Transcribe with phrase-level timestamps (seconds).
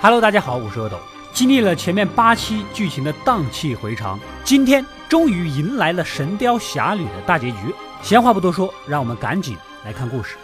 [0.00, 0.96] Hello，大家好，我是阿斗。
[1.32, 7.56] 经历了前面八期剧情的荡气回肠，今天终于迎来了《神雕侠侣》的大结局。
[8.00, 10.36] 闲话不多说，让我们赶紧来看故事。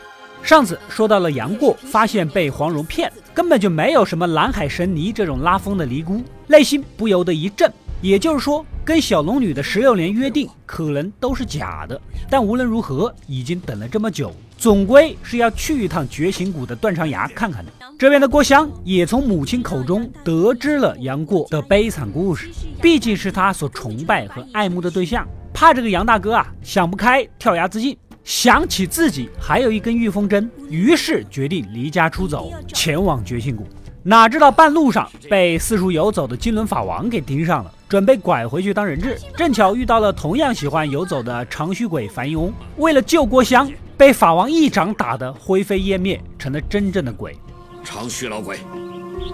[0.43, 7.73] 上次说到了杨过发现被黄蓉骗，根本就没有什么蓝海神尼这种拉风的尼姑，内心不由得一震。
[8.03, 11.99] 也就是说，跟小龙女的十六年约定可能都是假的。
[12.29, 17.71] 但无论如何，已经等了这么久，总归是要去一趟绝情谷的断肠崖看看的。
[17.97, 22.51] 这边的郭襄也从母亲口中得知了杨过的悲惨故事，
[22.83, 27.97] 毕竟是他所崇拜和爱慕的对象，怕这个杨大哥啊想不开跳崖自尽。
[28.25, 33.65] 想起自己还有一根玉风针，于是决定离家出走，前往绝情谷。
[34.03, 39.17] 哪知道半路上被四处游走的金轮法王给盯上了，准备拐回去当人质。
[39.37, 47.37] 正巧遇到了同样喜欢游走的长须鬼樊一翁，为了救郭襄，被法王一掌打得灰飞烟灭，成了真正的鬼。
[47.85, 48.59] 长须老鬼，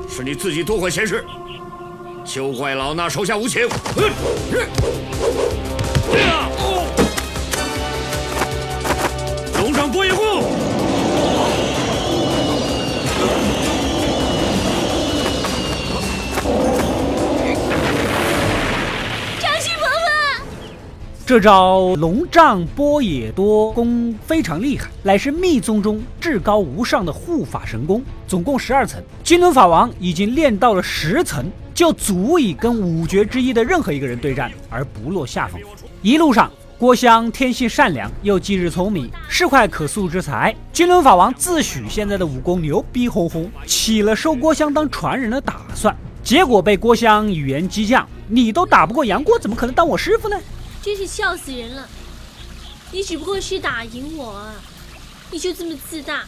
[0.09, 1.25] 是你自己多管闲事，
[2.25, 3.67] 休怪老衲手下无情。
[9.55, 10.50] 龙上不一护。
[21.31, 29.01] 这招龙杖波野多功非常厉害，乃是密宗中至高无上的护法神功，总共十二层。
[29.23, 35.61] 金轮法王已经练到了十层，就足以跟五绝之一的任何一个人对战而不落下风。
[36.03, 40.53] 一路上，郭襄天性善良又机智聪明，是块可塑之才。
[40.73, 50.37] 金轮法王自诩现在的武功牛逼哄哄，起了收郭襄当传人的打算，结果被郭襄语言激将：“你都打不过杨过，怎么可能当我师傅呢？”
[50.83, 51.89] 真是笑死人了！
[52.91, 54.55] 你只不过是打赢我，啊，
[55.31, 56.25] 你就这么自大？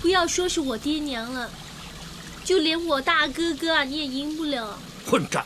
[0.00, 1.50] 不要说是我爹娘了，
[2.44, 4.78] 就连我大哥哥啊，你也赢不了。
[5.04, 5.44] 混账！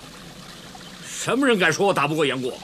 [1.08, 2.58] 什么人敢说我打不过杨过？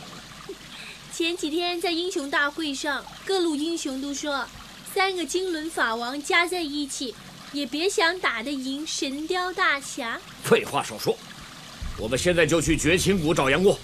[1.12, 4.47] 前几天在英雄大会上，各路英雄都说，
[4.94, 7.15] 三个金轮法王加在一起，
[7.53, 10.21] 也别想打得赢神雕大侠。
[10.44, 11.17] 废话少说，
[11.99, 13.78] 我们现在就去绝情谷找杨过。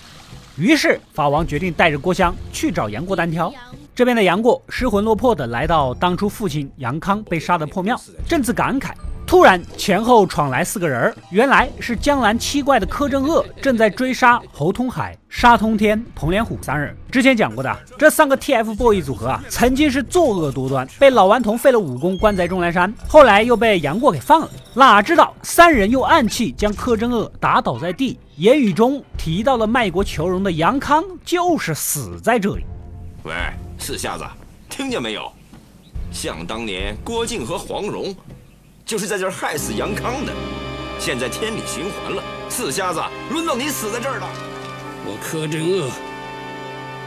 [0.58, 3.52] 于是法王决定带着郭襄去找杨过单挑。
[3.94, 8.92] 这边的杨过失魂落魄的来到当初父亲杨康被杀的破庙，正自感慨，
[9.26, 16.96] 突然前后闯来四个人，原来是江南七怪的柯镇恶正在追杀侯通海、沙通天、彭连虎三人。
[17.10, 24.50] 之前讲过的这三个 TFBOYS 组合啊，曾经是作恶多端，被老顽童废了武功关在终南山，后来又被杨过给放了。
[24.74, 28.18] 哪知道三人用暗器将柯镇恶打倒在地。
[28.38, 32.64] 言语中提到了卖国求荣的杨康，就是死在这里。
[33.24, 33.34] 喂，
[33.80, 34.24] 四瞎子，
[34.70, 35.28] 听见没有？
[36.12, 38.14] 想当年郭靖和黄蓉，
[38.86, 40.32] 就是在这儿害死杨康的。
[41.00, 44.28] 现在天理循环了，四瞎子，轮到你死在这儿了。
[45.04, 45.90] 我柯镇恶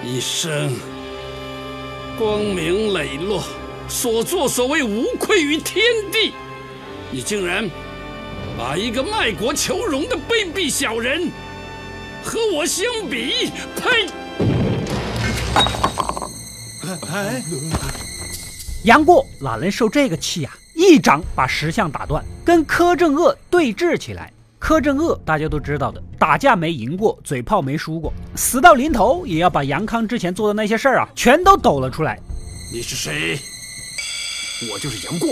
[0.04, 0.74] 一生
[2.20, 3.42] 光明磊落，
[3.88, 5.82] 所作所为无愧于天
[6.12, 6.34] 地。
[7.10, 7.70] 你竟然！
[8.58, 11.30] 把一个卖国求荣的卑鄙小人
[12.24, 14.10] 和我相比，呸！
[18.84, 20.54] 杨过哪能受这个气啊？
[20.76, 24.32] 一掌把石像打断，跟柯镇恶对峙起来。
[24.58, 32.20] 柯镇恶大家都知道的，打架没赢过，嘴炮没输过，死到临头也要把杨康之前做的那些事儿啊，全都抖了出来。
[32.72, 33.40] 你是谁？
[34.72, 35.30] 我就是杨过。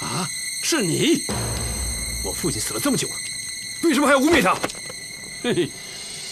[0.00, 0.26] 啊，
[0.62, 1.22] 是你？
[2.26, 3.14] 我父亲死了这么久了，
[3.82, 4.52] 为什么还要污蔑他？
[5.44, 5.70] 嘿嘿，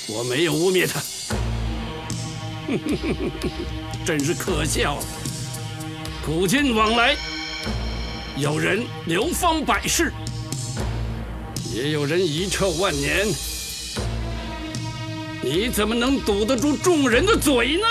[0.09, 1.01] 我没有污蔑他，
[4.05, 4.99] 真是可笑。
[6.27, 7.17] 古今往来，
[8.37, 10.13] 有人流芳百世，
[11.73, 13.29] 也有人遗臭万年。
[15.43, 17.87] 你怎么能堵得住众人的嘴呢？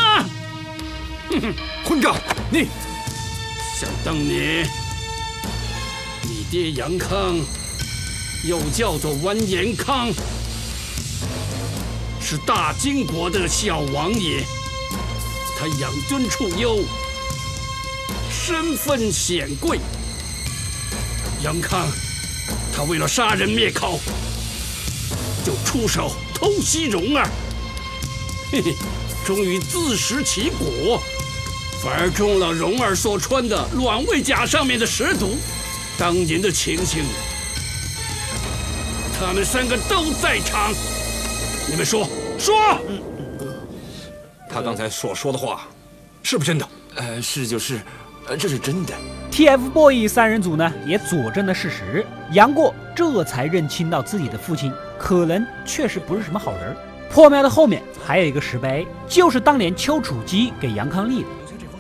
[1.29, 1.53] 哼哼，
[1.85, 2.17] 混账！
[2.51, 2.67] 你
[3.79, 4.67] 想当年，
[6.23, 7.37] 你爹杨康。
[8.45, 10.11] 又叫做完颜康，
[12.19, 14.43] 是大金国的小王爷。
[15.57, 16.83] 他养尊处优，
[18.29, 19.79] 身份显贵。
[21.41, 21.87] 杨康，
[22.75, 23.97] 他为了杀人灭口，
[25.45, 27.25] 就出手偷袭蓉儿，
[28.51, 28.75] 嘿嘿，
[29.25, 31.01] 终于自食其果，
[31.81, 35.37] 反而中了蓉儿所穿的卵猬甲上面的蛇毒。
[35.97, 37.05] 当年的情形。
[39.25, 40.73] 他们三个都在场，
[41.69, 42.05] 你们说
[42.37, 42.53] 说。
[44.49, 45.61] 他刚才所说的话，
[46.21, 46.67] 是不是真的？
[46.95, 47.79] 呃，是就是，
[48.27, 48.93] 呃，这是真的。
[49.31, 52.05] TFBOYS 三人组呢，也佐证了事实。
[52.33, 56.75] 杨过这才认清到自己的父亲可能确实不是什么好人。
[57.09, 61.29] 破庙的后面还有一个石碑，就是当年丘处机给杨康立的。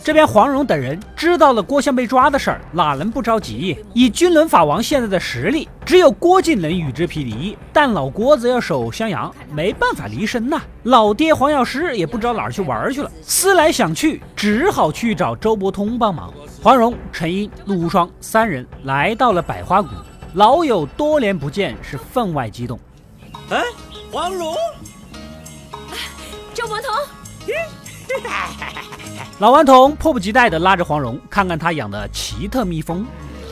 [0.03, 3.77] 这边黄蓉等人知道了郭襄被抓的事儿，哪能不着急？
[3.93, 7.57] 以君轮法王现在的实力，只有郭靖能与之匹敌。
[7.71, 10.61] 但老郭子要守襄阳，没办法离身呐。
[10.83, 13.09] 老爹黄药师也不知道哪儿去玩去了。
[13.21, 16.33] 思来想去，只好去找周伯通帮忙。
[16.61, 19.87] 黄蓉、陈英、陆无双三人来到了百花谷，
[20.33, 22.77] 老友多年不见，是分外激动。
[23.49, 23.63] 哎，
[24.11, 24.53] 黄蓉，
[26.53, 26.93] 周伯通，
[29.39, 33.05] 老顽童迫不及待地拉着黄蓉看看他养的奇特蜜蜂。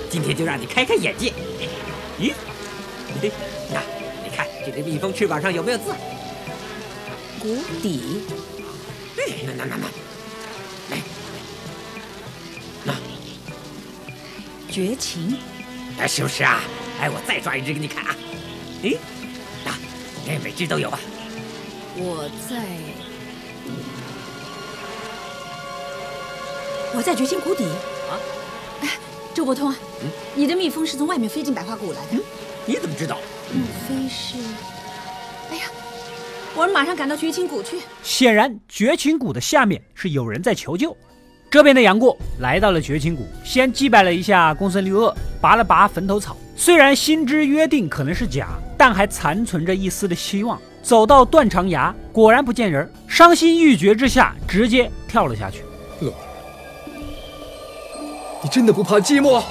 [0.10, 1.34] 今天就让你开开眼界。
[2.20, 2.34] 咦，
[3.22, 3.32] 嘿，
[3.72, 3.80] 那
[4.24, 5.86] 你看这只蜜蜂翅膀上有没有字？
[7.40, 8.22] 谷底
[9.18, 11.02] 哎，那那那那，来，
[12.84, 12.94] 那
[14.70, 15.36] 绝情，
[15.98, 16.62] 哎，是不是啊？
[17.00, 18.16] 哎，我再抓一只给你看啊。
[18.84, 18.94] 哎，
[19.66, 19.72] 那
[20.28, 21.00] 哎，每只都有啊。
[21.96, 22.62] 我在，
[26.96, 28.20] 我在绝情谷底啊。
[28.82, 28.90] 哎，
[29.34, 29.76] 周伯通啊，
[30.36, 32.24] 你的蜜蜂是从外面飞进百花谷来的？
[32.66, 33.18] 你怎么知道？
[33.54, 34.36] 莫非是？
[35.52, 35.64] 哎呀，
[36.56, 37.78] 我们马上赶到绝情谷去。
[38.04, 40.96] 显然，绝情谷的下面是有人在求救。
[41.50, 46.38] 这边的杨过来到了绝情谷，先祭拜了一下公孙绿萼，拔了拔坟头草。
[46.56, 48.48] 虽然心知约定可能是假，
[48.78, 50.58] 但还残存着一丝的希望。
[50.82, 55.64] 走到断肠崖，果然不见人，伤心欲绝之下，直接跳了下去。
[56.00, 56.16] 乐儿，
[58.44, 59.44] 你真的不怕寂寞？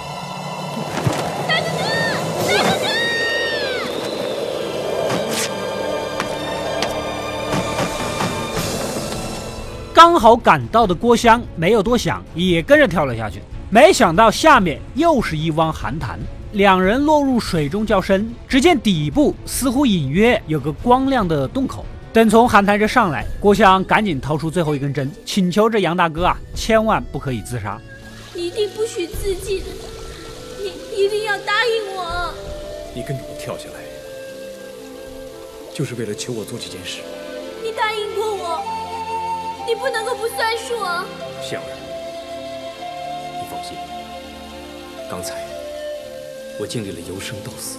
[9.92, 13.40] 刚好赶到的郭襄没有多想，也跟着跳了下去。
[13.68, 16.18] 没想到下面又是一汪寒潭，
[16.52, 21.84] 两人落入水中较深，只见底部似乎隐约有个光亮的洞口。
[22.12, 27.78] 等从寒潭这上来，郭襄赶紧掏出最后一根针，请求这杨大哥啊，千万不可以自杀。
[28.34, 29.62] 一定不许自尽，
[30.58, 32.32] 你一定要答应我。
[32.94, 33.80] 你跟着我跳下来，
[35.74, 37.00] 就是为了求我做这件事。
[37.62, 38.62] 你答应过我，
[39.66, 41.04] 你不能够不算数啊！
[41.42, 41.70] 香儿，
[43.36, 43.76] 你放心，
[45.10, 45.44] 刚才
[46.58, 47.78] 我经历了由生到死，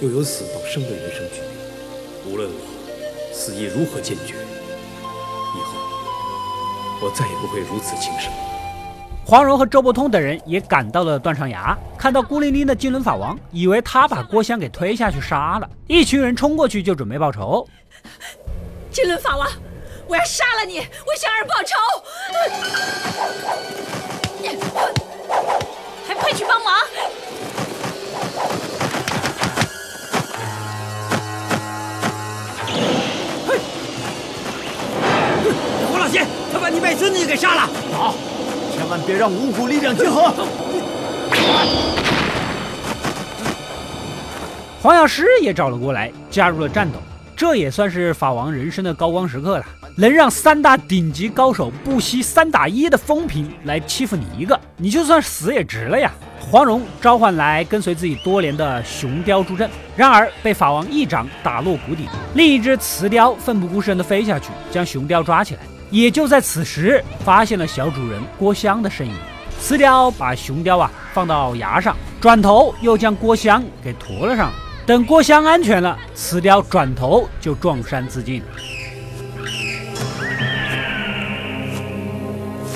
[0.00, 5.78] 又由死到生的人生局面，无论我死意如何坚决，以后
[7.02, 8.32] 我再也不会如此轻生。
[9.30, 17.68] 黄蓉和周伯通等人也赶到了断肠崖，看到孤零零的金轮法王，以为他把郭襄给推下去杀了，一群人冲过去就准备报仇。
[18.90, 19.46] 金轮法王，
[20.06, 21.76] 我要杀了你，为香儿报仇！
[26.06, 26.74] 还不快去帮忙！
[33.46, 33.60] 嘿。
[35.90, 37.68] 郭老邪，他把你外孙女给杀了。
[37.92, 38.14] 好，
[38.88, 40.32] 千万别让五股力量结合。
[44.80, 46.98] 黄药师也找了过来，加入了战斗。
[47.36, 56.10] 这也算是法王人生的高光时刻了，能让三大顶级高手不惜三打一的风评来欺负你一个，你就算死也值了呀！
[56.40, 62.08] 黄蓉召唤来跟随自己多年的雄雕助阵，然而被法王一掌打落谷底。
[62.32, 65.60] 另一只雌雕奋不顾身地飞下去，将雄雕抓起来。
[65.90, 69.14] 也就在此时，发现了小主人郭襄的身影。
[69.60, 74.52] 雌雕把雄雕啊放到崖上，转头又将郭襄给驮了上。
[74.86, 78.42] 等郭襄安全了，雌雕转头就撞山自尽。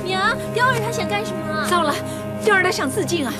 [0.04, 1.66] 娘，雕儿他想干什么啊？
[1.70, 1.94] 糟了，
[2.44, 3.32] 雕儿他想自尽啊！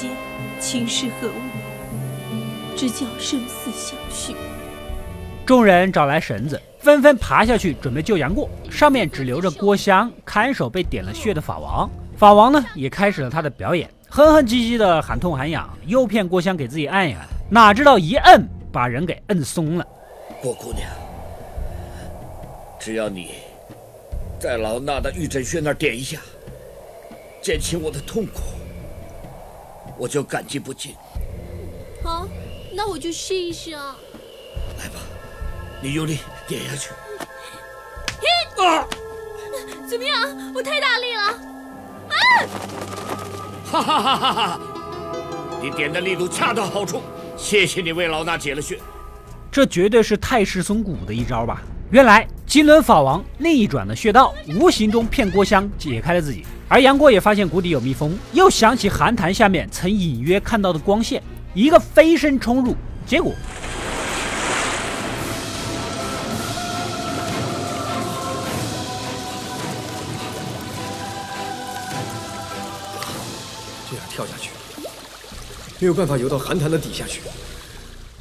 [0.00, 0.10] 间
[0.58, 1.32] 情是何物？
[2.74, 4.34] 只叫生死相许。
[5.44, 8.48] 众人找来绳子，纷纷爬下去准备救杨过。
[8.70, 11.90] 上面只留着郭襄看守被点了穴的法王。
[12.16, 17.26] 法王呢，也开始了他的表演，哼哼唧唧的喊痛喊痒，诱骗郭襄给自己按一按。
[17.50, 19.86] 哪知道一摁，把人给摁松了。
[20.40, 20.88] 郭姑娘，
[22.78, 23.32] 只要你
[24.38, 26.18] 在老衲的玉枕穴那儿点一下，
[27.42, 28.40] 减轻我的痛苦，
[30.00, 30.94] 我就感激不尽。
[32.02, 32.26] 好，
[32.72, 33.94] 那我就试一试啊。
[34.78, 34.94] 来吧，
[35.82, 36.88] 你用力点下去。
[38.18, 38.88] 嘿，啊，
[39.86, 40.52] 怎么样？
[40.54, 41.22] 我太大力了。
[42.08, 42.16] 啊！
[43.70, 44.60] 哈哈哈哈哈！
[45.60, 47.02] 你点的力度恰到好处，
[47.36, 48.80] 谢谢你为老衲解了穴。
[49.52, 51.60] 这绝对是太师松骨的一招吧？
[51.90, 56.46] 原来金轮法王逆转的穴道，无形中骗郭襄解开了自己。
[56.68, 61.20] 而杨过也发现谷底有蜜蜂，又想起寒潭下面曾隐约看到的光线，
[61.52, 63.32] 一个飞身冲入，结果
[73.90, 74.50] 这样跳下去，
[75.80, 77.20] 没有办法游到寒潭的底下去。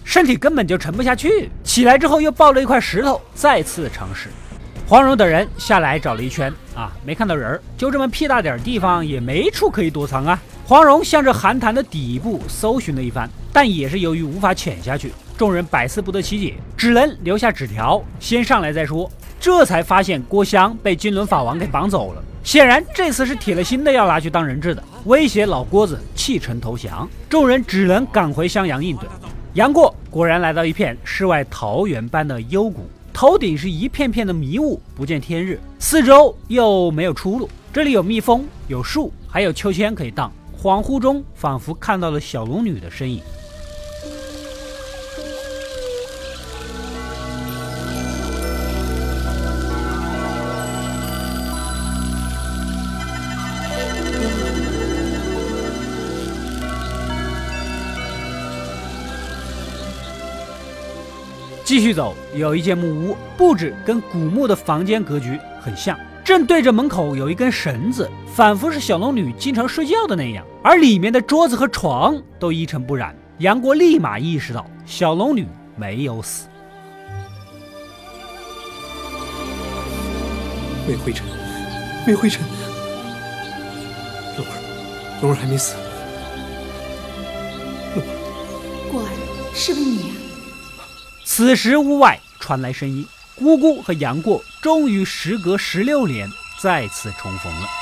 [0.10, 1.52] 身体根本就沉不下去。
[1.64, 4.30] 起来之后又抱了一块石头，再次尝试。
[4.88, 10.42] 黄蓉等人下来找了一圈啊，没看到人儿，就这么屁大点地方，也没处可以躲藏啊。
[10.66, 19.08] 黄蓉向着寒潭的底部搜寻了一番，但也是由于无法潜下去，众人百思不得其解，只能留下纸条，先上来再说。
[19.40, 27.08] 这才发现郭襄被金轮法王给绑走了，显然这次是铁了心的要拿去当人质的，威胁老郭子弃城投降。
[27.30, 29.08] 众人只能赶回襄阳应对。
[29.56, 37.50] 杨过果然来到一片世外桃源般的幽谷，头顶是一片片的迷雾，不见天日，四周又没有出路。
[37.74, 40.32] 这里有蜜蜂，有树，还有秋千可以荡。
[40.56, 43.24] 恍惚中，仿佛看到了小龙女的身影。
[61.70, 65.96] 继续走，有一间木屋，布置跟古墓的房间格局很像，
[66.26, 70.44] 正对着门口有一根绳子，仿佛是小龙女经常睡觉的那样。
[70.64, 73.16] 而里面的桌子和床都一尘不染。
[73.38, 75.46] 杨过立马意识到小龙女
[75.76, 76.48] 没有死，
[80.88, 81.24] 没灰尘，
[82.08, 82.44] 没灰尘。
[84.38, 84.52] 龙儿，
[85.22, 85.76] 龙儿还没死。
[88.92, 89.08] 过儿，
[89.54, 90.16] 是不是你呀、
[91.40, 96.30] 此时屋外传来声音，姑姑和杨过终于时隔十六年
[96.60, 97.79] 再次重逢了。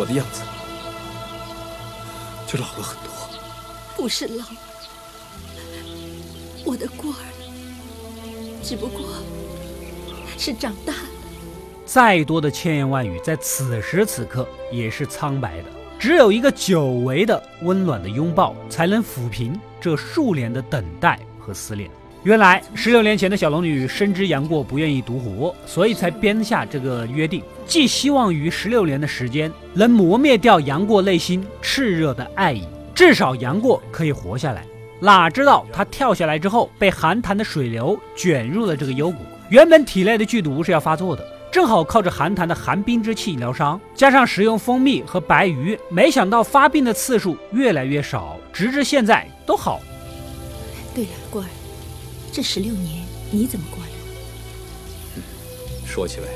[0.00, 0.40] 我的样子
[2.46, 3.12] 就老了很多。
[3.94, 4.46] 不是老，
[6.64, 7.20] 我的过儿，
[8.62, 9.02] 只不过
[10.38, 11.08] 是长大了。
[11.84, 15.64] 再多的千言万语，在此时此刻也是苍白的。
[15.98, 21.90] 只有一个久违的温暖的拥抱，才能抚平这数年的等待和思念。
[22.22, 32.62] 原来十六年前的小龙女深知杨过不愿意独活，所以才编下这个约定，寄希望于十六年的时间能磨灭掉杨过内心炽热的爱意，
[32.94, 34.62] 至少杨过可以活下来。
[35.00, 39.16] 哪知道他跳下来之后，被寒潭的水流卷入了这个幽谷。
[39.48, 49.84] 原本体内的剧毒是要发作的，正好靠着寒潭的寒冰之气疗伤，加上食用蜂蜜和白鱼，没想到发病的次数越来越少，直至现在都好了。
[52.32, 53.90] 这十六年你怎么过的？
[55.86, 56.28] 说起来，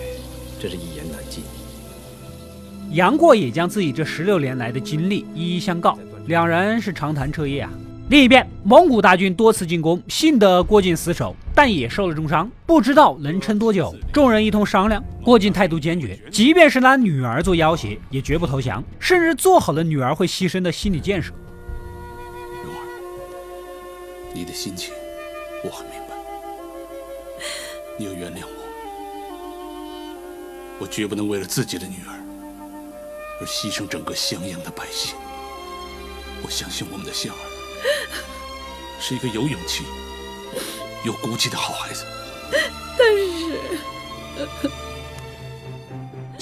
[0.60, 1.44] 真是一言难尽。
[2.90, 7.70] 杨过也将自己这十六年来的经历一一相告，两人是长谈彻夜啊。
[8.10, 13.94] 另一边，蒙古大军多次进攻，幸得郭靖死守，但也受了重伤，不知道能撑多久。
[14.12, 21.32] 众人一通商量，郭靖态度坚决，即便是拿女儿做要挟，也绝不投降，甚至做好了女儿会牺牲的心理建设。
[22.62, 22.82] 蓉儿，
[24.34, 24.92] 你的心情
[25.64, 26.14] 我很明白，
[27.96, 28.48] 你要原谅我，
[30.80, 32.12] 我绝不能为了自己的女儿
[33.40, 35.16] 而牺牲整个襄阳的百姓。
[36.42, 37.38] 我相信我们的香儿
[39.00, 39.84] 是一个有勇气、
[41.02, 42.04] 有骨气的好孩子。
[42.98, 43.58] 但是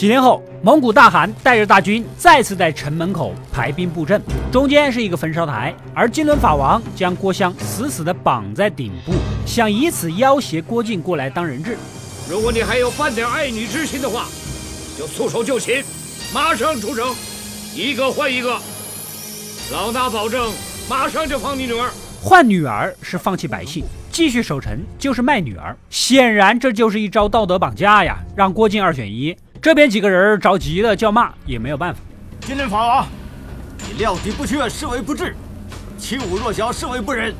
[0.02, 9.12] 几天后，蒙古大汗带着大军再次在城门口排兵布阵，中间是一个焚烧台，而金轮法王将郭襄死死地绑在顶部，
[9.46, 11.78] 想以此要挟郭靖过来当人质。
[12.28, 14.26] 如果你还有半点爱女之心的话，
[14.98, 15.84] 就束手就擒，
[16.34, 17.14] 马上出城，
[17.72, 18.58] 一个换一个。
[19.70, 20.52] 老衲保证，
[20.90, 21.88] 马上就放你女儿。
[22.20, 25.76] 换女儿是放弃百姓，继续守城就是卖女儿。
[25.90, 29.36] 显然这就是一招道德绑架呀，让郭靖二选一。
[29.62, 32.00] 这边几个人着急的叫骂，也没有办法。
[32.40, 33.06] 金轮法王，
[33.86, 35.26] 你料敌不缺，视为不智；
[35.96, 37.32] 欺侮弱小，视为不仁；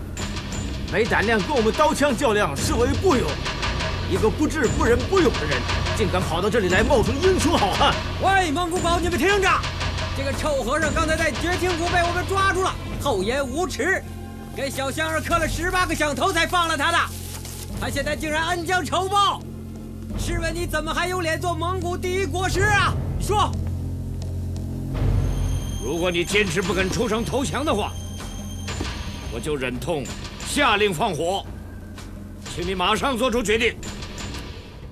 [0.92, 3.28] 没胆量跟我们刀枪较量，视为不勇。
[4.08, 5.58] 一个不智不仁不勇的人，
[5.96, 7.92] 竟敢跑到这里来冒充英雄好汉！
[8.22, 9.48] 喂，蒙古堡，你们听着，
[10.16, 14.00] 这个臭和尚刚才在绝情谷被我们抓住了，厚颜无耻，
[14.54, 16.98] 给小香儿磕了十八个响头才放了他的，
[17.80, 19.42] 他现在竟然恩将仇报，
[20.18, 22.94] 试问你怎么还有脸做蒙古第一国师啊？
[23.20, 23.50] 说，
[25.84, 27.92] 如果你坚持不肯出城投降的话，
[29.34, 30.04] 我就忍痛
[30.46, 31.44] 下令放火，
[32.54, 33.74] 请你马上做出决定。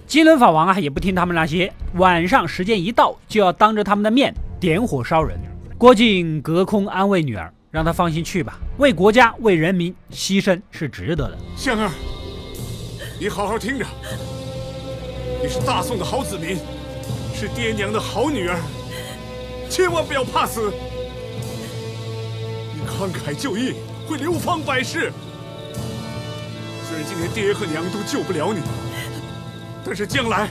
[0.06, 1.72] 金轮法王啊，也不听他们那些。
[1.94, 5.38] 晚上时间一到，就要当着他们的面点火烧人。
[5.78, 11.38] 郭靖隔空安慰女儿，让她放心去吧，为国家为人民牺牲是值得的。
[11.56, 11.90] 香儿，
[13.20, 13.86] 你好好听着，
[15.42, 16.58] 你是大宋的好子民，
[17.34, 18.60] 是爹娘的好女儿，
[19.70, 20.70] 千万不要怕死。
[22.74, 25.10] 你慷慨就义，会流芳百世。
[26.86, 28.60] 虽然今天爹和娘都救不了你。
[29.82, 30.50] 但是将来，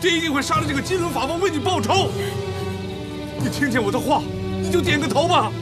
[0.00, 2.08] 爹一定会杀了这个金轮法王为你报仇。
[3.38, 4.22] 你听见我的话，
[4.62, 5.52] 你就点个头吧。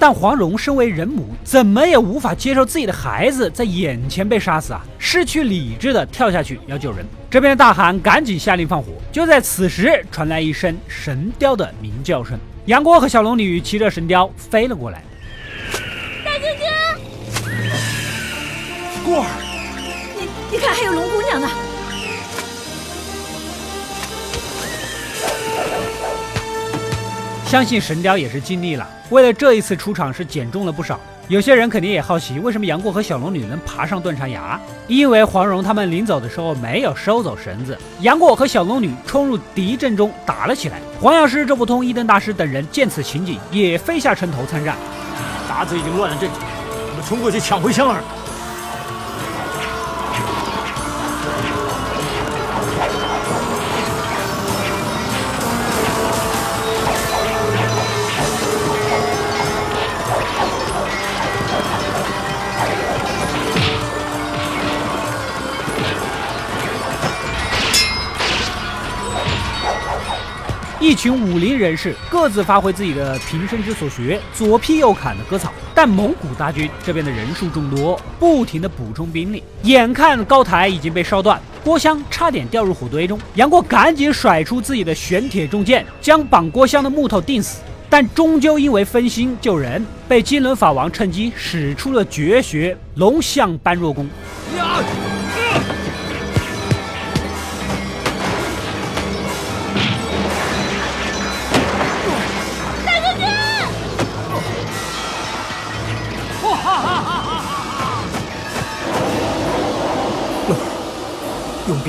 [0.00, 4.80] 但黄蓉身为人母，怎么也无法接受自己的孩子在眼前被杀死啊！
[4.98, 7.04] 失去理智的跳下去要救人。
[7.30, 8.92] 这边的大汗赶紧下令放火。
[9.12, 12.38] 就在此时，传来一声神雕的鸣叫声。
[12.64, 15.04] 杨过和小龙女骑着神雕飞了过来。
[16.24, 16.64] 大哥哥
[19.04, 19.28] 过儿，
[20.18, 21.09] 你你看，还有龙
[27.50, 31.00] 相信神雕也是尽力了，为了这一次出场是减重了不少。
[31.26, 34.56] 有些人肯定也好奇，为什么杨过和小龙女能爬上断肠崖？
[34.86, 40.80] 因为黄蓉他们临走的时候没有收走绳子，杨过和小龙女冲入敌阵中打了起来。
[41.00, 44.76] 黄药师、周伯通、一灯大师等人见此情景，也飞下城头参战。
[45.50, 48.00] 鞑子已经乱了阵脚，我们冲过去抢回香儿。
[71.00, 75.50] 群武林人士各自发挥自己的平生之所学，左劈右砍的割草。
[75.74, 79.42] 但蒙古大军这边的人数众多，不停的补充兵力。
[79.62, 83.18] 眼看高台已经被烧断，郭襄差点掉入火堆中。
[83.36, 87.62] 杨过赶紧甩出自己的玄铁重剑，将绑郭襄的木头钉死。
[87.88, 94.06] 但终究因为分心救人，被金轮法王趁机使出了绝学龙象般若功。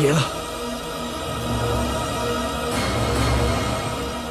[0.02, 0.28] 别了！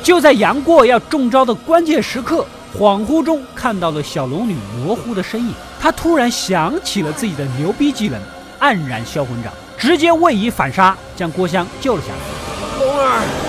[0.03, 2.45] 就在杨过要中招的关键时刻，
[2.77, 5.55] 恍惚中看到了小龙女模糊的身影。
[5.79, 8.21] 他突然想起了自己的牛逼技能——
[8.61, 12.85] 黯然销魂掌，直接位移反杀，将郭襄救了下来。
[12.85, 13.40] 龙儿。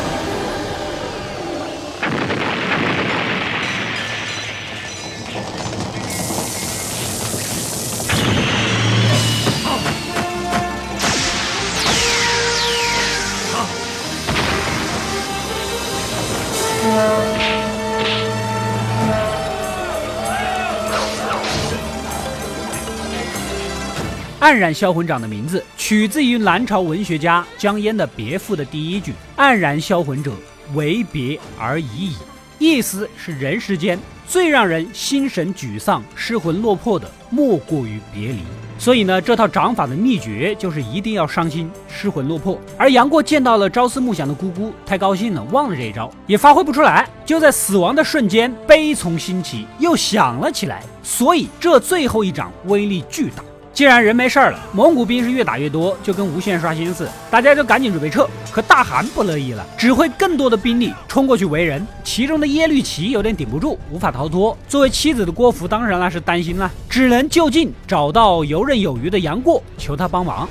[24.42, 30.32] 黯然销魂掌的名字取自于南朝文学家江淹的别赋的第一句：“黯然销魂者，
[30.74, 32.16] 为别而已矣。”
[32.62, 33.98] 意思是人世间
[34.28, 38.38] 最让人心神沮丧、失魂落魄的，莫过于别离。
[38.78, 42.62] 所以呢，这套掌法的秘诀就是一定要伤心、失魂落魄。
[42.78, 47.10] 而杨过见到了朝思暮想的姑姑，太高兴了，忘了这一招，也发挥不出来。
[47.26, 50.84] 就在死亡的瞬间，悲从心起，又想了起来。
[51.02, 53.44] 所以这最后一掌威力巨大。
[53.74, 58.28] 既然人没事儿了，蒙古兵是越打越多，就跟无限刷新似的，大家就赶紧准备撤。
[58.52, 61.88] 可大汗不乐意了，指挥更多的兵力冲过去围人。
[62.04, 64.56] 其中的耶律齐有点顶不住，无法逃脱。
[64.68, 70.48] 作为妻子的郭芙当然那是担心了，只能就近找到游刃有余的杨过，求他帮忙。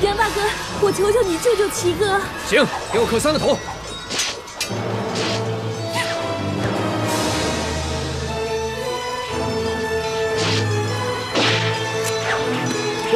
[0.00, 0.40] 杨大哥，
[0.80, 2.18] 我求求你救救齐哥！
[2.46, 3.58] 行，给我磕三个头。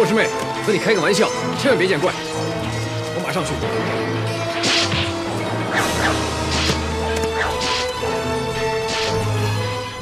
[0.03, 0.27] 郭师妹，
[0.67, 1.29] 和你开个玩笑，
[1.61, 2.13] 千万别见怪。
[3.15, 3.53] 我马上去。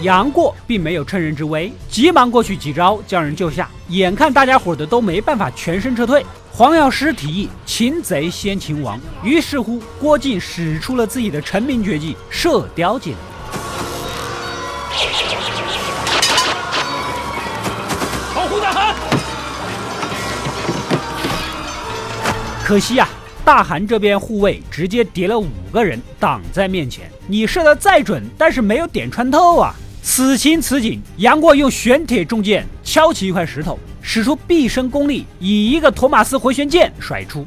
[0.00, 3.68] 杨过并没有趁人之危，急忙过去几招将人救下。
[3.88, 8.98] 眼看大家伙的都没办法全身撤退，黄药师提议擒贼先擒王。
[9.22, 13.14] 于是乎，郭靖使出了自己的成名绝技——射雕技
[22.70, 23.08] 可惜呀，
[23.44, 29.74] 大韩这边护卫直接叠了五个人挡在面前，你射的再准，但是没有点穿透啊！
[30.04, 37.44] 此情此景，杨过用玄铁重剑敲起一块石头，使出毕生功力，以一个托马斯回旋剑甩出。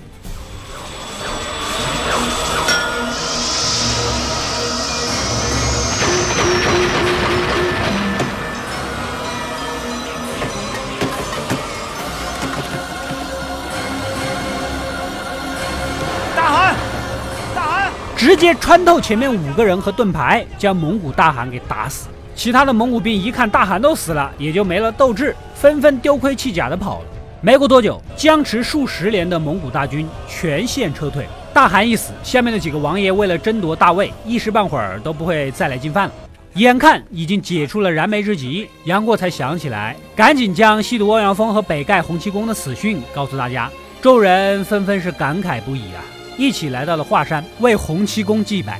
[18.23, 22.07] 直接穿透前面五个人和盾牌，将蒙古大汗给打死。
[22.33, 27.05] 其他的蒙古兵一看大汗都死了，也就没了斗志，纷纷丢盔弃甲的跑了。
[27.41, 31.27] 没过多久，僵持数十年的蒙古大军全线撤退。
[31.53, 36.13] 大汗一死，下面的几个王爷为了争夺大位，一时半会儿都不会再来进犯了。
[36.53, 43.69] 眼看已经解除了燃眉之急，杨过才想起来，赶紧将西毒欧阳锋和北丐洪七公的死讯告诉大家。
[44.01, 45.99] 众人纷纷是感慨不已啊！
[46.37, 48.79] 一起来到了华山，为洪七公祭拜。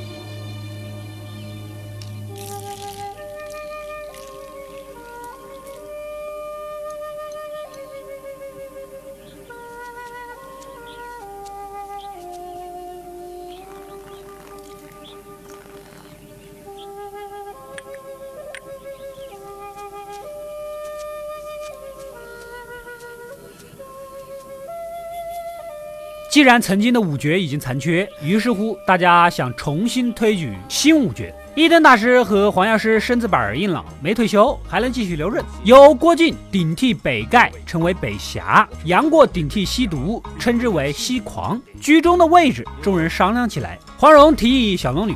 [26.44, 31.34] 既然曾经的五绝已经残缺，于是乎大家想重新推举新五绝。
[31.56, 35.42] 一灯大师和黄药师身子板儿硬朗，没退休，还能继续留任。
[35.64, 41.62] 由郭靖顶替北丐，成为北侠；杨过顶替西毒，称之为西狂。
[41.80, 43.80] 居中的位置，众人商量起来。
[43.98, 45.16] 黄蓉提议小龙女，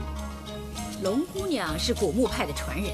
[1.04, 2.86] 龙姑娘是古墓派的传人，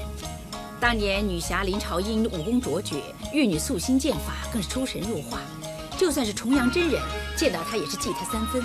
[0.80, 2.96] 当年女侠林朝英武功卓绝，
[3.32, 5.38] 玉女素心剑法更是出神入化。
[5.96, 7.00] 就算是重阳真人
[7.36, 8.62] 见到他也是忌他三分。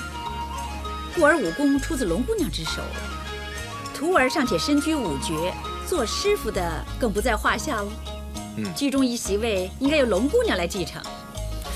[1.15, 2.81] 故而武功出自龙姑娘之手，
[3.93, 5.53] 徒儿尚且身居五绝，
[5.87, 7.87] 做师傅的更不在话下喽。
[8.57, 11.01] 嗯，剧中一席位应该由龙姑娘来继承。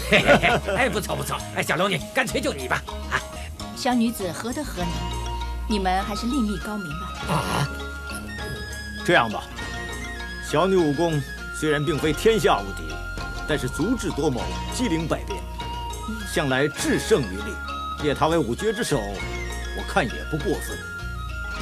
[0.09, 2.81] 嘿嘿嘿，哎，不错不错，哎，小龙女，干脆就你吧。
[3.11, 3.19] 啊，
[3.75, 4.89] 小女子何德何能？
[5.69, 7.33] 你们还是另觅高明吧。
[7.33, 7.67] 啊，
[9.05, 9.43] 这样吧，
[10.49, 11.21] 小女武功
[11.59, 12.83] 虽然并非天下无敌。
[13.47, 14.41] 但是足智多谋，
[14.73, 15.41] 机灵百变，
[16.33, 17.53] 向来制胜于力。
[18.01, 20.77] 借他为五绝之首，我看也不过分。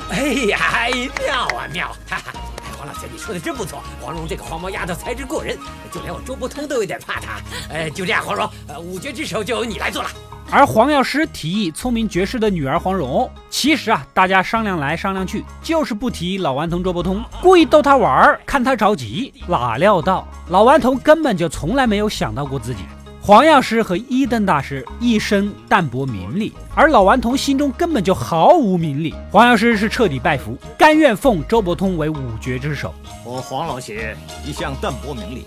[0.10, 0.88] 哎呀，
[1.20, 1.96] 妙啊妙！
[2.08, 2.34] 哈哈，
[2.78, 3.84] 黄老邪，你说的真不错。
[4.02, 5.58] 黄蓉这个黄毛丫头才智过人，
[5.91, 7.39] 就连我周伯通都有点怕她。
[7.70, 8.50] 呃，就这样，黄蓉，
[8.84, 10.10] 五绝之首就由你来做了。
[10.54, 13.30] 而黄药师提议聪明绝世的女儿黄蓉。
[13.50, 19.34] 其实啊，大家商量来商量去，就是不提老顽童周伯通，故意逗他玩儿，看他着急。
[19.48, 22.82] 哪料到老顽童根本就从来没有想到过自己。
[23.22, 29.16] 黄药师和一灯大师一生淡泊名利，而老顽童心中根本就毫无名利。
[29.32, 32.94] 黄药师是彻底拜服，甘愿奉周伯通为五绝之首。
[33.24, 35.46] 我黄老邪一向淡泊名利，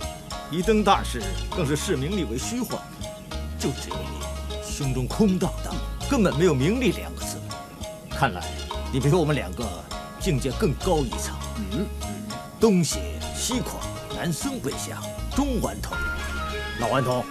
[0.50, 1.20] 一灯大师
[1.54, 2.78] 更是视名利为虚幻，
[3.58, 4.33] 就只有你。
[4.76, 5.72] 胸中空荡荡，
[6.10, 7.36] 根本没有名利两个字。
[8.10, 8.42] 看来
[8.92, 9.64] 你比我们两个
[10.18, 11.32] 境界更高一层。
[11.70, 11.86] 嗯，
[12.58, 12.98] 东邪
[13.36, 13.80] 西狂，
[14.16, 15.00] 南僧北侠，
[15.36, 15.96] 中顽童。
[16.80, 17.24] 老顽童，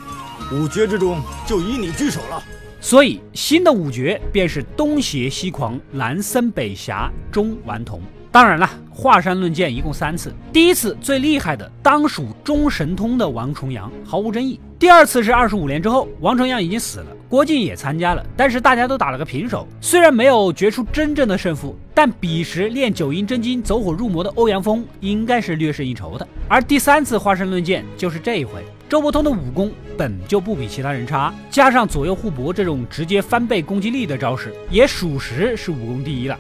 [0.54, 2.42] 五绝之中就以你居首了。
[2.80, 8.02] 所以新的五绝便是东邪西狂，南僧北侠，中顽童。
[8.32, 14.62] 当然了，华山论剑一共三次，第一次最厉害的当属中神通的王重阳，毫无争议。
[14.84, 19.66] 第二次是二十五年之后，王重阳已经死了，郭靖也参加了，但是大家都打了个平手。
[19.80, 26.28] 虽然没有决出真正的胜负，但彼时练九阴真经走火入魔的欧阳锋应该是略胜一筹的。
[26.50, 36.38] 而第三次华山论剑就是这一回，周伯通的武功本就不比其他人差，加上左右互搏这种直接翻倍攻击力的招式，也属实是武功第一了。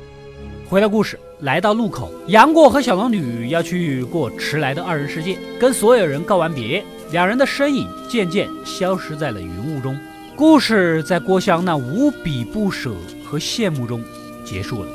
[0.68, 6.84] 回到故事，来到路口，杨过和小龙女要去过迟来的二人世界，跟所有人告完别。
[7.14, 9.96] 两人的身影渐渐消失在了云雾中，
[10.36, 12.92] 故事在郭襄那无比不舍
[13.24, 14.04] 和羡慕中
[14.44, 14.90] 结束了。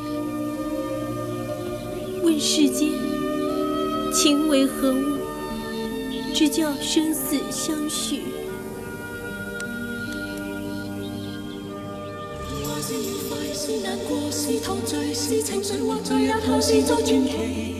[2.25, 2.91] 问世间
[4.13, 5.19] 情为何物，
[6.35, 8.23] 直教生死相许。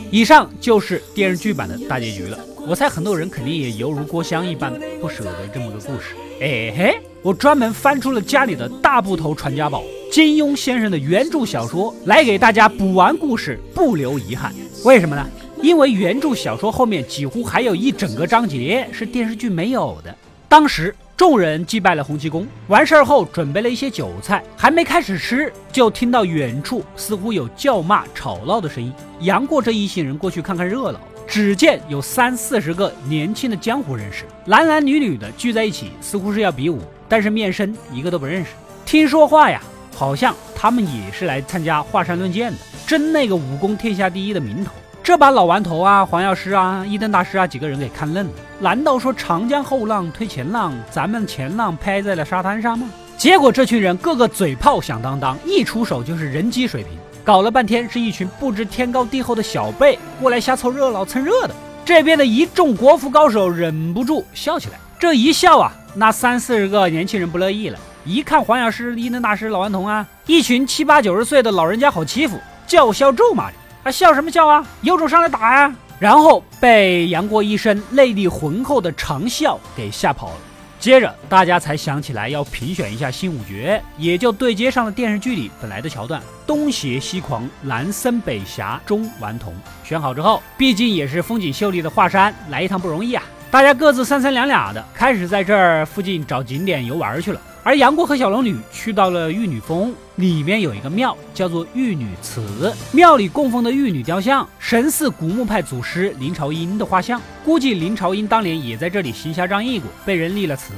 [0.09, 2.39] 以上就是电视剧版的大结局了。
[2.69, 6.13] 我猜很多人肯定也犹如郭襄一般不舍得这么个故事。
[6.39, 14.53] 哎嘿，我专门翻出了家里的大部头传家宝——金庸先生的原著小说，来给大家补完故事，不留遗憾。
[14.85, 15.27] 为什么呢？
[15.63, 20.15] 因为原著小说后面几乎还有一整个章节是电视剧没有的。
[20.47, 20.95] 当时。
[21.17, 28.89] 众人祭拜了洪七公，完事儿后准备了一些酒菜，还没开始吃，就听到远处似乎有叫骂吵闹的声音。
[29.19, 38.49] 杨过这一行人过去看看热闹，只见有三四十个年轻的江湖人士，男男女女的聚在一起，似乎是要比武，但是面生一个都不认识。
[38.83, 39.61] 听说话呀，
[39.95, 44.71] 好像他们也是来参加华山论剑的，争那个武功天下第一的名头。
[45.03, 48.33] 这把老顽头啊，黄药师啊，一灯大师啊，几个人给看愣了。
[48.59, 52.89] 难道说长江后浪推前浪，咱们前浪拍在了沙滩上吗？
[53.17, 61.55] 结果这群人个个嘴炮响当当，一出手就是人机水平，搞了半天是一群不知天高地厚的小辈过来瞎凑热闹蹭热的。
[61.85, 73.57] 这边的一众国服高手忍不住笑起来，这一笑啊，那三四十个年轻人不乐意了，一看黄药师、一灯大师、老顽童啊，一群七八九十岁的老人家好欺负，叫嚣咒骂着。
[73.81, 74.65] 还笑什么笑啊？
[74.81, 75.73] 有种上来打呀！
[75.99, 80.35] 然后被杨过一声内力浑厚的长啸给吓跑了。
[80.79, 89.53] 接着大家才想起来要评选一下新五绝，也就对接上了电视剧里本来的桥段：东邪西狂，南僧北侠，中顽童。
[89.83, 93.21] 选好之后，毕竟也是风景秀丽的华山，来一趟不容易啊！
[93.51, 97.41] 大家各自三三两两的，开始在这儿附近找景点游玩去了。
[97.61, 102.73] 而杨过和小龙女去到了玉女峰，里面有一个庙，叫做玉女祠。
[102.91, 107.21] 庙里供奉的玉女雕像，神似古墓派祖师林朝英的画像。
[107.43, 110.71] 估计林朝英当年也在这里行侠仗义过，被人立了祠。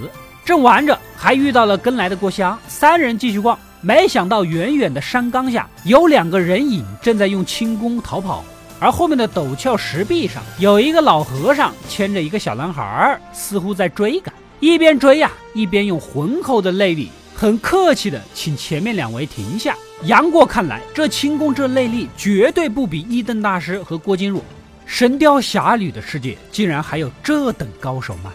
[0.44, 2.58] 正玩着，还遇到了跟来的郭襄。
[2.68, 8.44] 三人继续逛，没想到远远的山岗下有两个人影正在用轻功逃跑，
[8.80, 14.34] 而后面的陡峭石壁上有一个老和尚牵着一个小男孩，似乎在追赶。
[14.62, 19.76] 一边追呀，一边用浑厚的内力，很客气的请前面两位停下。
[20.04, 24.44] 杨过看来，这轻功这内力绝对不比一灯大师和郭靖弱。
[24.86, 28.32] 神雕侠侣的世界竟然还有这等高手吗？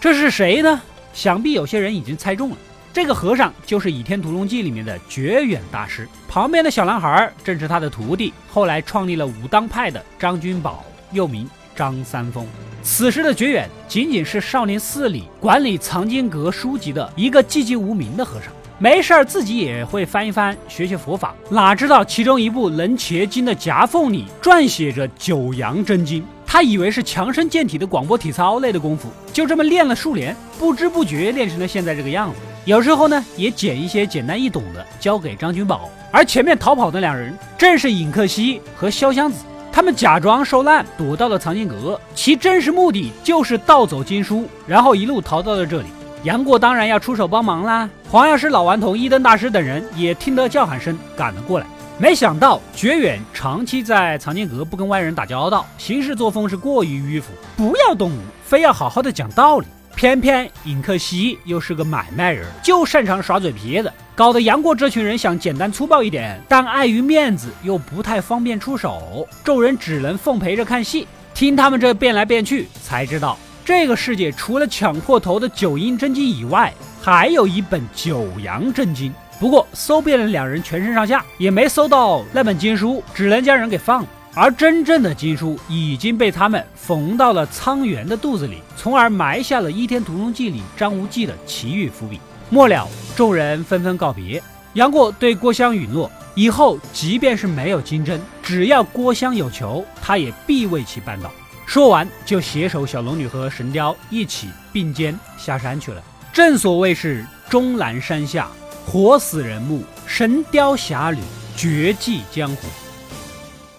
[0.00, 0.80] 这是谁呢？
[1.12, 2.56] 想必有些人已经猜中了。
[2.94, 11.46] 这个和尚就是《倚天屠龙记》里面的绝远大师，旁边的小男孩正是他的徒弟，后来创立了武当派的张君宝，又名。
[11.76, 12.46] 张三丰，
[12.82, 21.34] 此时的觉远仅仅是少林寺里管理藏经阁书籍的一个寂寂无名的和尚，没事儿自己也会翻一翻，学学佛法。
[21.50, 32.36] 哪知道其中一部能茄经的夹缝里撰写着九阳真经，他以为是强身健体的广播体操类的功夫，就这么练了数年，不知不觉练成了现在这个样子。
[32.64, 39.44] 有时候呢，也捡一些简单易懂的交给张君宝，而前面逃跑的两人正是尹克西和潇湘子。
[39.76, 45.88] 他们假装受难，躲到了藏经阁，其真实目的就是盗走经书，然后一路逃到了这里。
[46.22, 47.86] 杨过当然要出手帮忙啦。
[48.08, 51.66] 黄药师、老顽童、一灯大师等人也听得叫喊声赶了过来。
[51.98, 59.66] 没想到绝远长期在藏经阁不跟外人打交道，行事作风是过于迂腐，不要动武，非要好好的讲道理。
[59.94, 63.92] 偏偏尹克西又是个买卖人，就擅长耍嘴皮子。
[64.16, 71.06] 搞得杨过这群人想简单粗暴一点，但碍于面子又不太方便出手，众人只能奉陪着看戏。
[71.34, 79.12] 听他们这变来变去，才知道这个世界除了抢破头的九阴真经以外，还有一本九阳真经。
[79.38, 84.08] 不过搜遍了两人全身上下，也没搜到那本经书，只能将人给放了。
[84.34, 92.18] 而真正的经书已经被他们缝到了苍元的肚子里，从而埋下了《倚天屠龙记》里张无忌的奇遇伏笔。
[92.48, 94.42] 末了，众人纷纷告别。
[94.74, 101.30] 杨过对郭襄允诺，以后即便是没有金针，只要郭襄有求，他也必为其办到。
[101.66, 106.02] 说完就携手小龙女和神雕一起并肩下山去了。
[106.32, 108.48] 正所谓是终南山下，
[108.86, 111.18] 活死人墓，神雕侠侣
[111.56, 112.68] 绝迹江湖。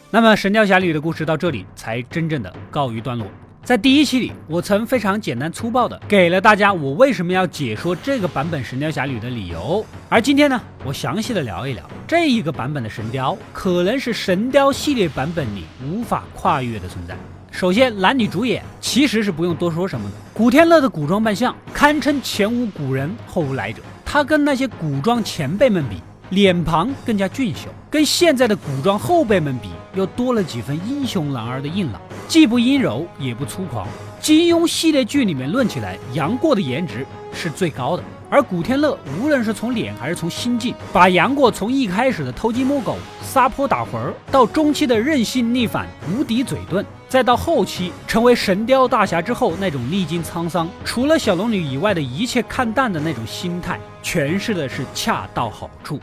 [0.10, 3.28] 那么《神雕侠侣》的故事到这里才真正的告一段落。
[3.68, 9.86] 在第一期里，我曾非常简单粗暴的给了大家我为什么要解说这个版本《神雕侠侣》的理由。
[10.08, 17.14] 而今天呢，我详细的聊一聊这一个版本的神雕，可能是神雕系列版本里无法跨越的存在。
[17.52, 25.98] 首先，男女主演其实是不用多说什么的，古天乐的古装扮相堪称前无古人后无来者，他跟那些古装前辈们比。
[26.30, 33.88] 脸庞更加俊秀，跟现在的古装后辈们比，又多了几分英雄男儿的硬朗，既不阴柔也不粗狂。
[34.20, 55.98] 金庸系列剧里面论起来，杨过的颜值是最高的，而古天乐无论是从脸还是从心境，把杨过从一开始的偷鸡摸狗、撒泼打浑儿，到中期的任性逆反、无敌嘴遁，再到后期成为神雕大侠之后那种历经沧桑，除了小龙女以外的一切看淡的那种心态，诠释的是恰到好处。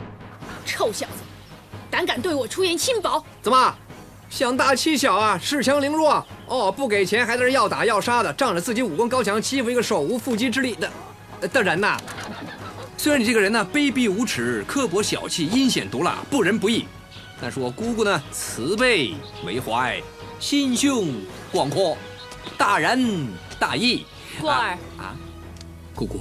[0.64, 1.22] 臭小子，
[1.90, 3.24] 胆敢对我出言轻薄？
[3.42, 3.74] 怎么，
[4.30, 5.38] 想大欺小啊？
[5.42, 6.26] 恃强凌弱？
[6.46, 10.90] 哦，不给钱还在这要打要杀的，仗着自己武功高强欺负一个手无缚鸡之力的
[11.48, 11.96] 的人呐？
[12.96, 16.86] 虽然你这个人呢卑鄙无耻、刻薄小气、阴险毒辣、不仁不义，
[17.40, 20.02] 但是我姑姑呢慈悲为怀、
[20.40, 21.14] 心胸
[21.52, 21.96] 广阔、
[22.56, 24.06] 大仁大义。
[24.40, 25.14] 过儿啊，
[25.94, 26.20] 姑姑，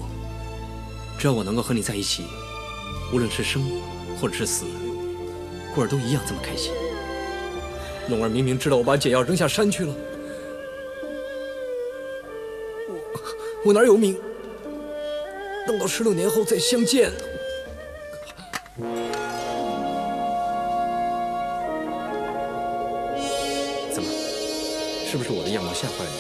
[1.18, 2.26] 只要我能够和你在一起，
[3.14, 3.64] 无论是生。
[4.20, 4.66] 或者是死，
[5.76, 6.72] 故儿都一样这么开心。
[8.10, 9.94] 龙儿明明知道我把解药扔下山去了，
[12.90, 12.96] 我
[13.66, 14.18] 我哪有命
[15.66, 17.12] 等到十六年后再相见？
[23.94, 24.10] 怎么？
[25.10, 26.12] 是不是我的样貌吓坏了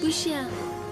[0.00, 0.44] 不是啊。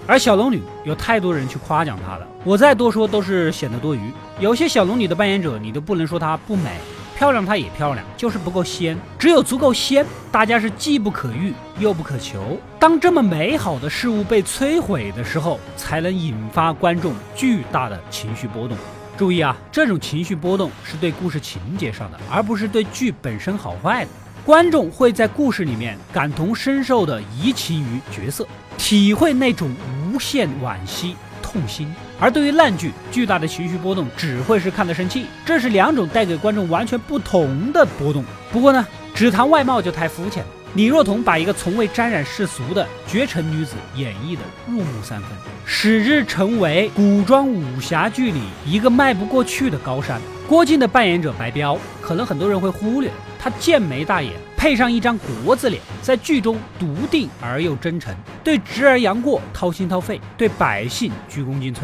[0.05, 4.01] 而小龙女有太多人去夸奖她了，我再多说都是显得多余。
[4.39, 6.71] 有些小龙女的扮演者，你都不能说她不美，
[7.17, 8.97] 漂亮她也漂亮，就是不够仙。
[9.17, 12.59] 只有足够仙，大家是既不可遇又不可求。
[12.77, 18.77] 当这么美好的事物被摧毁的时候，才能引发观众巨大的情绪波动。
[19.15, 24.11] 注意啊，这种情绪波动是对故事情节上的，而不是对剧本身好坏的。
[24.43, 28.45] 观众会在故事里面感同身受的移情于角色。
[28.77, 29.69] 体会那种
[30.13, 35.25] 无限惋惜、痛心，而对于烂剧，巨大的情绪波动只会是看得生气。
[35.43, 38.23] 这是两种带给观众完全不同的波动。
[38.51, 40.49] 不过呢，只谈外貌就太肤浅了。
[40.75, 45.29] 李若彤把一个从未沾染世俗的绝尘女子演绎的入木三分，
[45.65, 50.21] 使之成为古装武侠剧里一个迈不过去的高山。
[50.47, 61.79] 郭靖的扮演者白彪，可能很多人会忽略，他剑眉大眼，配上一张国字脸，在剧中笃定而又真诚，对侄儿杨过掏心掏肺，对百姓鞠躬尽瘁。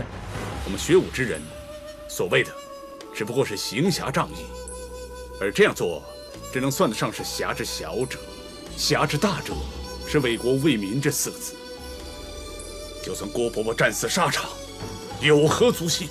[0.63, 1.41] 我们学武之人，
[2.07, 2.49] 所谓的
[3.13, 4.45] 只不过是行侠仗义，
[5.41, 6.01] 而这样做，
[6.53, 8.17] 只能算得上是侠之小者。
[8.77, 9.51] 侠之大者，
[10.07, 11.55] 是为国为民这四个字。
[13.03, 14.49] 就算郭伯伯战死沙场，
[15.19, 16.07] 有何足惜？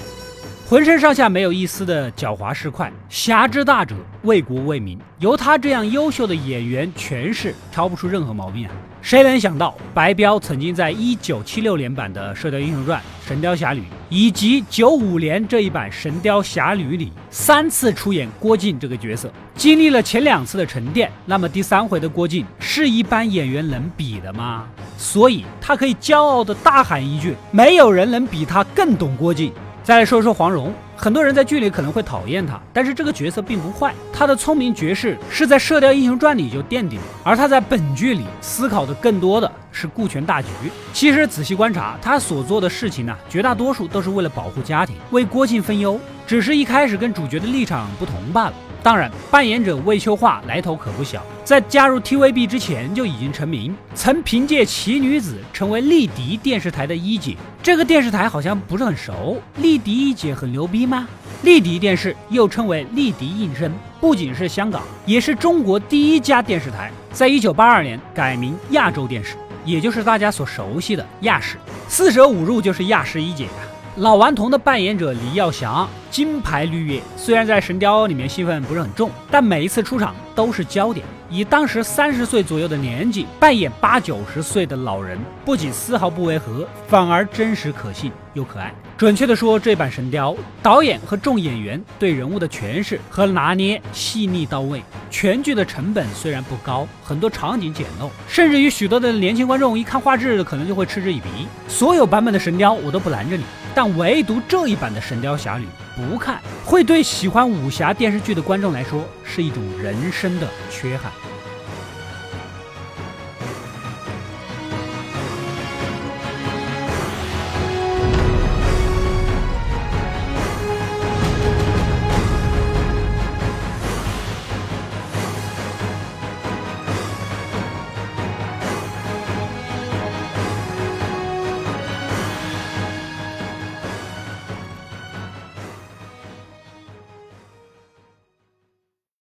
[0.68, 4.98] 浑身上下没有一丝的狡猾市侩，侠之大者，为国为民。
[5.18, 8.72] 由他这样优秀的演员诠释，挑不出任何毛病啊！
[9.00, 24.66] 谁能想到，白彪曾经在一九七六年版的《射雕英雄传》《神雕侠侣》，以及九五年这一版《神雕侠侣》里，三次出演郭靖这个角色，经历了前两次的沉淀，那么第三回的郭靖是一般演员能比的吗？
[24.98, 29.50] 所以他可以骄傲的大喊一句：没有人能比他更懂郭靖。
[29.88, 33.94] 再来说说黄蓉，很多人在剧里可能会讨厌她，但是这个角色并不坏。
[34.12, 40.48] 她的聪明绝世是在《射雕英雄传》里就奠定了，而她在本剧里思考的更多的是顾全大局。
[40.92, 48.52] 其实仔细观察，她所做的事情呢，绝大多数都是为了保护家庭，为郭靖分忧，只是一开始跟主角的立场不同罢了。
[48.82, 57.36] 当然，扮演者魏秋桦来头可不小，在加入 TVB 之前就已经成名，曾凭借《奇女子》成为丽迪电视台的一姐。
[57.62, 61.06] 这个电视台好像不是很熟，丽迪一姐很牛逼吗？
[61.42, 71.56] 丽迪电视又称为丽迪应声，不仅是香港，也是中国第一家电视台，在一九八二年改名亚洲电视，也就是大家所熟悉的亚视。
[71.88, 73.50] 四舍五入就是亚视一姐呀。
[73.98, 81.04] 老顽童的扮演者李耀祥，金牌绿叶，虽然在《神雕》里面戏份不是很重，但每一次出场都是焦点。
[81.28, 88.72] 以当时三十岁左右的年纪扮演八九十岁的老人，不仅丝毫不违和，反而真实可信又可爱。
[88.96, 90.32] 准确的说，这版《神雕》
[90.62, 94.80] 导演和众演员对人物的诠释和拿捏细腻到位。
[95.10, 101.28] 全剧的成本虽然不高，很多场景简陋，甚至于许多的年轻观众一看画质，可能就会嗤之以鼻。
[101.66, 103.44] 所有版本的《神雕》我都不拦着你，
[103.80, 105.64] 但唯独这一版的《神雕侠侣》
[106.10, 111.12] 不看，会对喜欢武侠电视剧的观众来说是一种人生的缺憾。